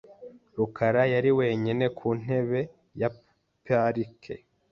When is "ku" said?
1.97-2.07